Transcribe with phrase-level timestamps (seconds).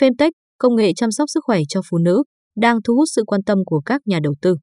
[0.00, 2.22] Femtech, công nghệ chăm sóc sức khỏe cho phụ nữ,
[2.56, 4.56] đang thu hút sự quan tâm của các nhà đầu tư.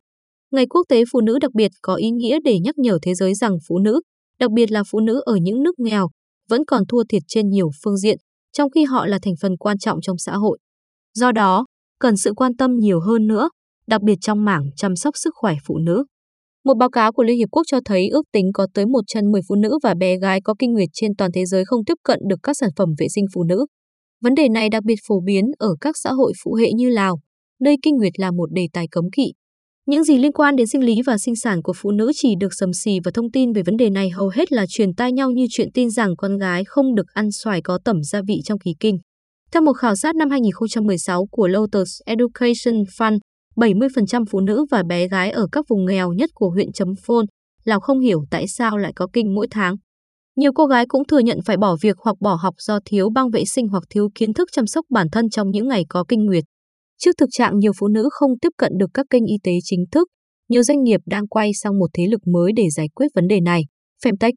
[0.52, 3.34] Ngày Quốc tế Phụ nữ đặc biệt có ý nghĩa để nhắc nhở thế giới
[3.34, 4.02] rằng phụ nữ,
[4.40, 6.08] đặc biệt là phụ nữ ở những nước nghèo,
[6.50, 8.18] vẫn còn thua thiệt trên nhiều phương diện,
[8.54, 10.58] trong khi họ là thành phần quan trọng trong xã hội.
[11.14, 11.66] Do đó,
[12.00, 13.50] cần sự quan tâm nhiều hơn nữa,
[13.88, 16.06] đặc biệt trong mảng chăm sóc sức khỏe phụ nữ.
[16.66, 19.32] Một báo cáo của Liên Hiệp Quốc cho thấy ước tính có tới 1 chân
[19.32, 21.98] 10 phụ nữ và bé gái có kinh nguyệt trên toàn thế giới không tiếp
[22.04, 23.66] cận được các sản phẩm vệ sinh phụ nữ.
[24.22, 27.20] Vấn đề này đặc biệt phổ biến ở các xã hội phụ hệ như Lào,
[27.60, 29.32] nơi kinh nguyệt là một đề tài cấm kỵ.
[29.86, 32.54] Những gì liên quan đến sinh lý và sinh sản của phụ nữ chỉ được
[32.60, 35.32] sầm xì và thông tin về vấn đề này hầu hết là truyền tai nhau
[35.32, 38.60] như chuyện tin rằng con gái không được ăn xoài có tẩm gia vị trong
[38.60, 38.98] kỳ kinh.
[39.52, 43.20] Theo một khảo sát năm 2016 của Lotus Education Fund,
[43.56, 47.26] 70% phụ nữ và bé gái ở các vùng nghèo nhất của huyện Chấm Phôn,
[47.64, 49.76] Lào không hiểu tại sao lại có kinh mỗi tháng.
[50.38, 53.30] Nhiều cô gái cũng thừa nhận phải bỏ việc hoặc bỏ học do thiếu băng
[53.30, 56.26] vệ sinh hoặc thiếu kiến thức chăm sóc bản thân trong những ngày có kinh
[56.26, 56.44] nguyệt.
[56.98, 59.86] Trước thực trạng nhiều phụ nữ không tiếp cận được các kênh y tế chính
[59.92, 60.08] thức,
[60.50, 63.42] nhiều doanh nghiệp đang quay sang một thế lực mới để giải quyết vấn đề
[63.42, 63.62] này,
[64.04, 64.34] Femtech.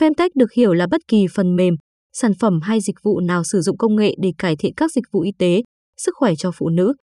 [0.00, 1.74] Femtech được hiểu là bất kỳ phần mềm,
[2.12, 5.04] sản phẩm hay dịch vụ nào sử dụng công nghệ để cải thiện các dịch
[5.12, 5.62] vụ y tế,
[5.96, 6.94] sức khỏe cho phụ nữ.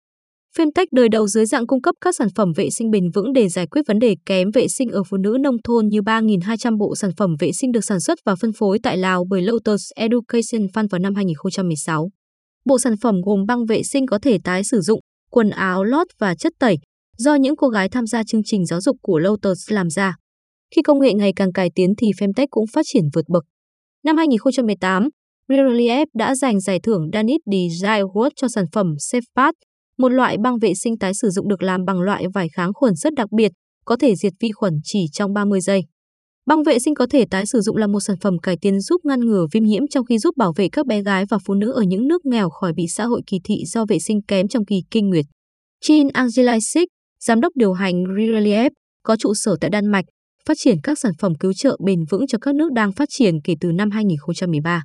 [0.58, 3.50] Femtech đời đầu dưới dạng cung cấp các sản phẩm vệ sinh bền vững để
[3.50, 6.96] giải quyết vấn đề kém vệ sinh ở phụ nữ nông thôn như 3.200 bộ
[6.96, 10.68] sản phẩm vệ sinh được sản xuất và phân phối tại Lào bởi Lotus Education
[10.74, 12.10] Fund vào năm 2016.
[12.66, 15.00] Bộ sản phẩm gồm băng vệ sinh có thể tái sử dụng,
[15.32, 16.76] quần áo lót và chất tẩy,
[17.18, 20.16] do những cô gái tham gia chương trình giáo dục của Lotus làm ra.
[20.76, 23.44] Khi công nghệ ngày càng cải tiến thì Femtech cũng phát triển vượt bậc.
[24.04, 25.10] Năm 2018,
[25.50, 29.54] Relief đã giành giải thưởng Danish Design Award cho sản phẩm SafePath,
[30.00, 32.96] một loại băng vệ sinh tái sử dụng được làm bằng loại vải kháng khuẩn
[32.96, 33.52] rất đặc biệt,
[33.86, 35.82] có thể diệt vi khuẩn chỉ trong 30 giây.
[36.46, 39.02] Băng vệ sinh có thể tái sử dụng là một sản phẩm cải tiến giúp
[39.06, 41.72] ngăn ngừa viêm nhiễm trong khi giúp bảo vệ các bé gái và phụ nữ
[41.72, 44.66] ở những nước nghèo khỏi bị xã hội kỳ thị do vệ sinh kém trong
[44.66, 45.26] kỳ kinh nguyệt.
[45.86, 46.88] Jean Angelisic,
[47.24, 48.70] giám đốc điều hành Relief,
[49.04, 50.06] có trụ sở tại Đan Mạch,
[50.46, 53.42] phát triển các sản phẩm cứu trợ bền vững cho các nước đang phát triển
[53.44, 54.84] kể từ năm 2013.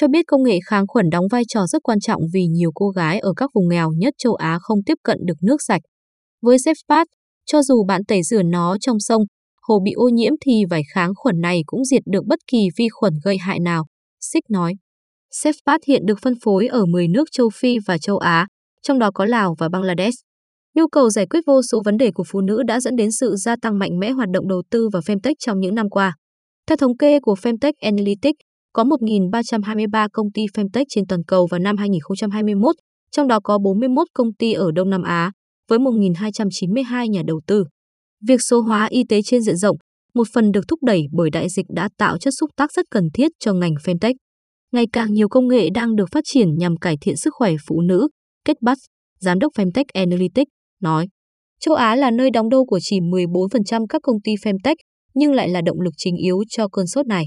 [0.00, 2.88] Cho biết công nghệ kháng khuẩn đóng vai trò rất quan trọng vì nhiều cô
[2.88, 5.80] gái ở các vùng nghèo nhất châu Á không tiếp cận được nước sạch.
[6.42, 7.04] Với SafePath,
[7.46, 9.22] cho dù bạn tẩy rửa nó trong sông,
[9.62, 12.88] hồ bị ô nhiễm thì vải kháng khuẩn này cũng diệt được bất kỳ vi
[12.88, 13.86] khuẩn gây hại nào,
[14.20, 14.74] Six nói.
[15.34, 18.46] SafePath hiện được phân phối ở 10 nước châu Phi và châu Á,
[18.82, 20.18] trong đó có Lào và Bangladesh.
[20.74, 23.36] Nhu cầu giải quyết vô số vấn đề của phụ nữ đã dẫn đến sự
[23.36, 26.16] gia tăng mạnh mẽ hoạt động đầu tư vào Femtech trong những năm qua.
[26.66, 28.47] Theo thống kê của Femtech Analytics,
[28.78, 32.76] có 1.323 công ty Femtech trên toàn cầu vào năm 2021,
[33.10, 35.32] trong đó có 41 công ty ở Đông Nam Á,
[35.68, 37.64] với 1.292 nhà đầu tư.
[38.28, 39.76] Việc số hóa y tế trên diện rộng,
[40.14, 43.04] một phần được thúc đẩy bởi đại dịch đã tạo chất xúc tác rất cần
[43.14, 44.14] thiết cho ngành Femtech.
[44.72, 47.80] Ngày càng nhiều công nghệ đang được phát triển nhằm cải thiện sức khỏe phụ
[47.80, 48.08] nữ,
[48.44, 48.78] Kết Bắt,
[49.20, 50.50] giám đốc Femtech Analytics,
[50.82, 51.06] nói.
[51.60, 54.76] Châu Á là nơi đóng đô của chỉ 14% các công ty Femtech,
[55.14, 57.24] nhưng lại là động lực chính yếu cho cơn sốt này.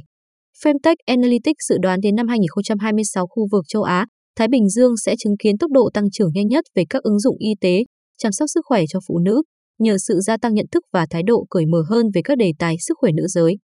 [0.64, 4.06] Femtech Analytics dự đoán đến năm 2026 khu vực châu Á,
[4.38, 7.20] Thái Bình Dương sẽ chứng kiến tốc độ tăng trưởng nhanh nhất về các ứng
[7.20, 7.84] dụng y tế,
[8.18, 9.42] chăm sóc sức khỏe cho phụ nữ,
[9.80, 12.52] nhờ sự gia tăng nhận thức và thái độ cởi mở hơn về các đề
[12.60, 13.58] tài sức khỏe nữ giới.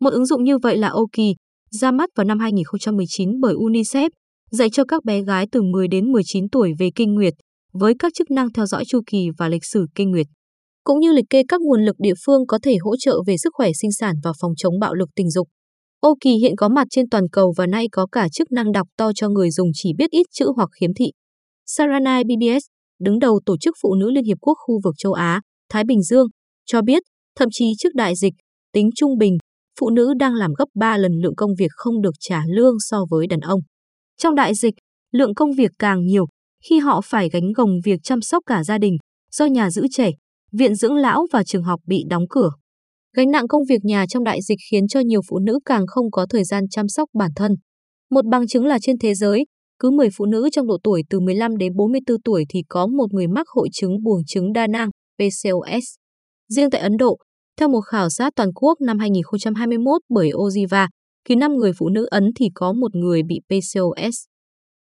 [0.00, 1.34] Một ứng dụng như vậy là Oki,
[1.70, 4.10] ra mắt vào năm 2019 bởi UNICEF,
[4.50, 7.34] dạy cho các bé gái từ 10 đến 19 tuổi về kinh nguyệt,
[7.72, 10.26] với các chức năng theo dõi chu kỳ và lịch sử kinh nguyệt,
[10.84, 13.50] cũng như liệt kê các nguồn lực địa phương có thể hỗ trợ về sức
[13.54, 15.48] khỏe sinh sản và phòng chống bạo lực tình dục.
[16.00, 19.10] Oki hiện có mặt trên toàn cầu và nay có cả chức năng đọc to
[19.14, 21.12] cho người dùng chỉ biết ít chữ hoặc khiếm thị.
[21.66, 22.64] Saranai BBS,
[23.00, 26.02] đứng đầu Tổ chức Phụ nữ Liên Hiệp Quốc khu vực châu Á, Thái Bình
[26.02, 26.26] Dương,
[26.66, 27.02] cho biết,
[27.38, 28.32] thậm chí trước đại dịch,
[28.72, 29.38] tính trung bình,
[29.80, 33.04] phụ nữ đang làm gấp 3 lần lượng công việc không được trả lương so
[33.10, 33.60] với đàn ông.
[34.16, 34.74] Trong đại dịch,
[35.12, 36.26] lượng công việc càng nhiều
[36.64, 38.96] khi họ phải gánh gồng việc chăm sóc cả gia đình,
[39.32, 40.10] do nhà giữ trẻ,
[40.52, 42.50] viện dưỡng lão và trường học bị đóng cửa.
[43.18, 46.10] Gánh nặng công việc nhà trong đại dịch khiến cho nhiều phụ nữ càng không
[46.10, 47.52] có thời gian chăm sóc bản thân.
[48.10, 49.44] Một bằng chứng là trên thế giới,
[49.78, 53.12] cứ 10 phụ nữ trong độ tuổi từ 15 đến 44 tuổi thì có một
[53.12, 55.84] người mắc hội chứng buồng trứng đa nang, PCOS.
[56.48, 57.18] Riêng tại Ấn Độ,
[57.56, 60.88] theo một khảo sát toàn quốc năm 2021 bởi Ojiva,
[61.28, 64.16] cứ 5 người phụ nữ Ấn thì có một người bị PCOS.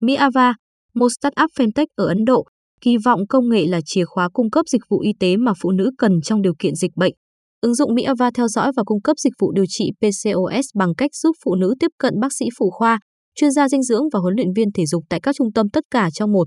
[0.00, 0.54] Miava,
[0.94, 2.44] một startup fintech ở Ấn Độ,
[2.80, 5.70] kỳ vọng công nghệ là chìa khóa cung cấp dịch vụ y tế mà phụ
[5.70, 7.12] nữ cần trong điều kiện dịch bệnh.
[7.60, 11.10] Ứng dụng Miava theo dõi và cung cấp dịch vụ điều trị PCOS bằng cách
[11.14, 12.98] giúp phụ nữ tiếp cận bác sĩ phụ khoa,
[13.34, 15.84] chuyên gia dinh dưỡng và huấn luyện viên thể dục tại các trung tâm tất
[15.90, 16.44] cả trong một.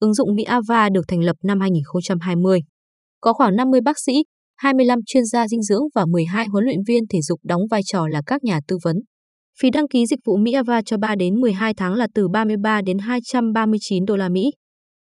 [0.00, 2.60] Ứng dụng Miava được thành lập năm 2020.
[3.20, 4.12] Có khoảng 50 bác sĩ,
[4.56, 8.06] 25 chuyên gia dinh dưỡng và 12 huấn luyện viên thể dục đóng vai trò
[8.08, 8.96] là các nhà tư vấn.
[9.60, 12.98] Phí đăng ký dịch vụ Miava cho 3 đến 12 tháng là từ 33 đến
[12.98, 14.50] 239 đô la Mỹ.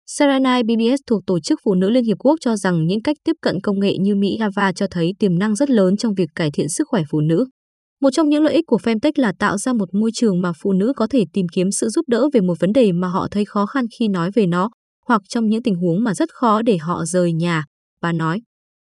[0.09, 3.33] Saranai BBS thuộc Tổ chức Phụ nữ Liên Hiệp Quốc cho rằng những cách tiếp
[3.41, 6.51] cận công nghệ như Mỹ Ava cho thấy tiềm năng rất lớn trong việc cải
[6.51, 7.45] thiện sức khỏe phụ nữ.
[8.01, 10.73] Một trong những lợi ích của Femtech là tạo ra một môi trường mà phụ
[10.73, 13.45] nữ có thể tìm kiếm sự giúp đỡ về một vấn đề mà họ thấy
[13.45, 14.69] khó khăn khi nói về nó,
[15.07, 17.65] hoặc trong những tình huống mà rất khó để họ rời nhà,
[18.01, 18.41] bà nói.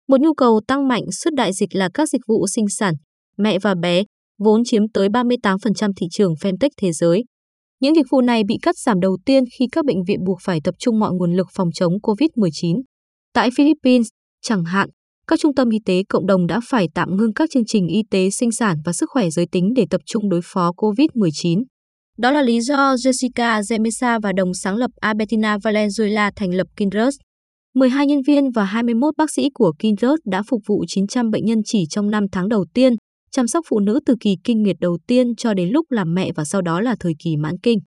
[0.07, 2.93] Một nhu cầu tăng mạnh suốt đại dịch là các dịch vụ sinh sản,
[3.37, 4.03] mẹ và bé,
[4.39, 7.23] vốn chiếm tới 38% thị trường Femtech thế giới.
[7.81, 10.59] Những dịch vụ này bị cắt giảm đầu tiên khi các bệnh viện buộc phải
[10.63, 12.81] tập trung mọi nguồn lực phòng chống COVID-19.
[13.33, 14.07] Tại Philippines,
[14.41, 14.89] chẳng hạn,
[15.27, 18.01] các trung tâm y tế cộng đồng đã phải tạm ngưng các chương trình y
[18.11, 21.63] tế sinh sản và sức khỏe giới tính để tập trung đối phó COVID-19.
[22.17, 27.15] Đó là lý do Jessica Zemesa và đồng sáng lập Albertina Valenzuela thành lập Kindred.
[27.75, 31.59] 12 nhân viên và 21 bác sĩ của Kindred đã phục vụ 900 bệnh nhân
[31.65, 32.93] chỉ trong 5 tháng đầu tiên,
[33.31, 36.31] chăm sóc phụ nữ từ kỳ kinh nguyệt đầu tiên cho đến lúc làm mẹ
[36.35, 37.79] và sau đó là thời kỳ mãn kinh.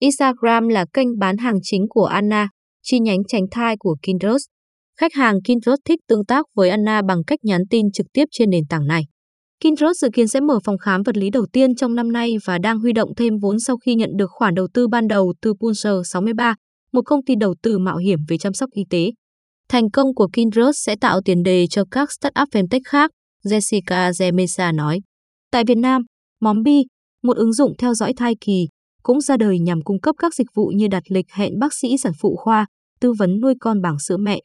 [0.00, 2.48] Instagram là kênh bán hàng chính của Anna,
[2.82, 4.42] chi nhánh tránh thai của Kindred.
[5.00, 8.50] Khách hàng Kindred thích tương tác với Anna bằng cách nhắn tin trực tiếp trên
[8.50, 9.02] nền tảng này.
[9.60, 12.58] Kindred dự kiến sẽ mở phòng khám vật lý đầu tiên trong năm nay và
[12.58, 15.54] đang huy động thêm vốn sau khi nhận được khoản đầu tư ban đầu từ
[15.60, 16.54] Pulsar 63,
[16.92, 19.10] một công ty đầu tư mạo hiểm về chăm sóc y tế.
[19.68, 23.10] Thành công của Kindred sẽ tạo tiền đề cho các startup femtech khác,
[23.44, 25.00] Jessica Zemesa nói.
[25.50, 26.02] Tại Việt Nam,
[26.40, 26.82] Móm Bi,
[27.22, 28.68] một ứng dụng theo dõi thai kỳ,
[29.02, 31.96] cũng ra đời nhằm cung cấp các dịch vụ như đặt lịch hẹn bác sĩ
[31.98, 32.66] sản phụ khoa,
[33.00, 34.40] tư vấn nuôi con bằng sữa mẹ.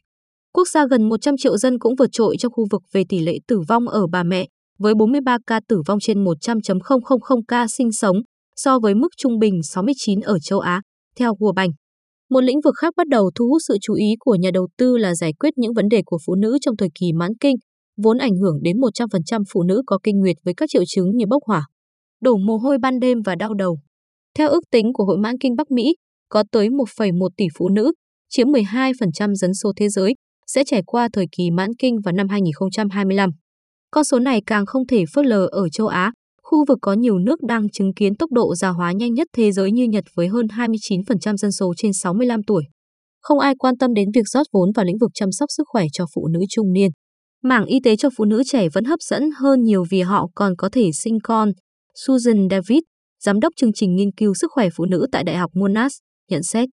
[0.52, 3.38] Quốc gia gần 100 triệu dân cũng vượt trội trong khu vực về tỷ lệ
[3.48, 4.46] tử vong ở bà mẹ,
[4.78, 8.16] với 43 ca tử vong trên 100.000 ca sinh sống,
[8.56, 10.82] so với mức trung bình 69 ở châu Á,
[11.16, 11.74] theo World Bank.
[12.30, 14.96] Một lĩnh vực khác bắt đầu thu hút sự chú ý của nhà đầu tư
[14.96, 17.56] là giải quyết những vấn đề của phụ nữ trong thời kỳ mãn kinh,
[17.96, 21.26] vốn ảnh hưởng đến 100% phụ nữ có kinh nguyệt với các triệu chứng như
[21.26, 21.66] bốc hỏa,
[22.20, 23.78] đổ mồ hôi ban đêm và đau đầu.
[24.38, 25.94] Theo ước tính của Hội mãn kinh Bắc Mỹ,
[26.28, 27.92] có tới 1,1 tỷ phụ nữ,
[28.28, 30.14] chiếm 12% dân số thế giới,
[30.46, 33.30] sẽ trải qua thời kỳ mãn kinh vào năm 2025.
[33.90, 36.12] Con số này càng không thể phớt lờ ở châu Á,
[36.42, 39.52] khu vực có nhiều nước đang chứng kiến tốc độ già hóa nhanh nhất thế
[39.52, 42.64] giới như Nhật với hơn 29% dân số trên 65 tuổi.
[43.20, 45.84] Không ai quan tâm đến việc rót vốn vào lĩnh vực chăm sóc sức khỏe
[45.92, 46.90] cho phụ nữ trung niên.
[47.48, 50.56] Mảng y tế cho phụ nữ trẻ vẫn hấp dẫn hơn nhiều vì họ còn
[50.56, 51.52] có thể sinh con.
[51.94, 52.78] Susan David,
[53.20, 55.96] giám đốc chương trình nghiên cứu sức khỏe phụ nữ tại Đại học Monash,
[56.30, 56.68] nhận xét.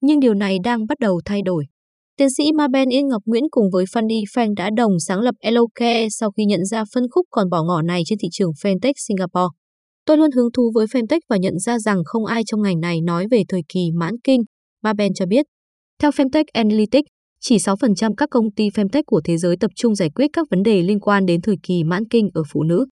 [0.00, 1.64] Nhưng điều này đang bắt đầu thay đổi.
[2.16, 6.08] Tiến sĩ Maben Yên Ngọc Nguyễn cùng với Fanny Feng đã đồng sáng lập Elocare
[6.10, 9.48] sau khi nhận ra phân khúc còn bỏ ngỏ này trên thị trường FenTech Singapore.
[10.06, 13.00] Tôi luôn hứng thú với FenTech và nhận ra rằng không ai trong ngành này
[13.00, 14.42] nói về thời kỳ mãn kinh,
[14.82, 15.46] Maben cho biết.
[15.98, 17.08] Theo Femtech Analytics,
[17.42, 20.62] chỉ 6% các công ty Femtech của thế giới tập trung giải quyết các vấn
[20.62, 22.86] đề liên quan đến thời kỳ mãn kinh ở phụ nữ.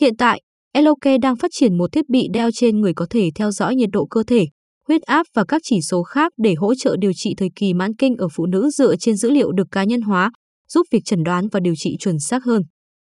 [0.00, 0.42] Hiện tại,
[0.72, 3.88] Eloke đang phát triển một thiết bị đeo trên người có thể theo dõi nhiệt
[3.92, 4.46] độ cơ thể,
[4.88, 7.96] huyết áp và các chỉ số khác để hỗ trợ điều trị thời kỳ mãn
[7.96, 10.30] kinh ở phụ nữ dựa trên dữ liệu được cá nhân hóa,
[10.68, 12.62] giúp việc chẩn đoán và điều trị chuẩn xác hơn.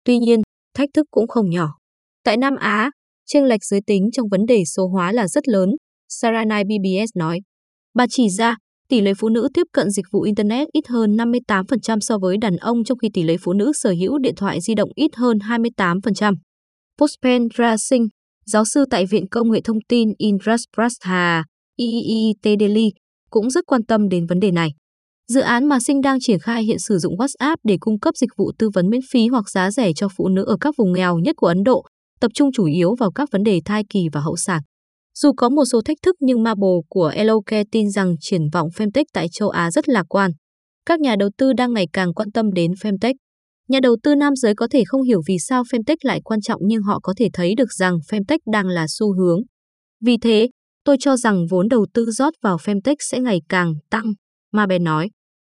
[0.05, 0.43] Tuy nhiên,
[0.75, 1.69] thách thức cũng không nhỏ.
[2.25, 2.91] Tại Nam Á,
[3.27, 5.71] chênh lệch giới tính trong vấn đề số hóa là rất lớn,
[6.09, 7.41] Saranai BBS nói.
[7.95, 8.57] Bà chỉ ra,
[8.95, 12.57] tỷ lệ phụ nữ tiếp cận dịch vụ Internet ít hơn 58% so với đàn
[12.57, 15.39] ông trong khi tỷ lệ phụ nữ sở hữu điện thoại di động ít hơn
[15.39, 16.35] 28%.
[16.99, 18.07] Pushpendra Singh,
[18.47, 21.45] giáo sư tại Viện Công nghệ Thông tin Indraprastha,
[21.77, 22.91] IIT Delhi
[23.31, 24.71] cũng rất quan tâm đến vấn đề này.
[25.29, 28.31] Dự án mà Sinh đang triển khai hiện sử dụng WhatsApp để cung cấp dịch
[28.37, 31.19] vụ tư vấn miễn phí hoặc giá rẻ cho phụ nữ ở các vùng nghèo
[31.19, 31.85] nhất của Ấn Độ,
[32.21, 34.63] tập trung chủ yếu vào các vấn đề thai kỳ và hậu sản.
[35.19, 39.05] Dù có một số thách thức nhưng Marble của Eloke tin rằng triển vọng Femtech
[39.13, 40.31] tại châu Á rất lạc quan.
[40.87, 43.15] Các nhà đầu tư đang ngày càng quan tâm đến Femtech.
[43.69, 46.61] Nhà đầu tư nam giới có thể không hiểu vì sao Femtech lại quan trọng
[46.65, 49.41] nhưng họ có thể thấy được rằng Femtech đang là xu hướng.
[50.01, 50.49] Vì thế,
[50.85, 54.13] Tôi cho rằng vốn đầu tư rót vào Femtech sẽ ngày càng tăng,
[54.53, 55.11] Mabe nói.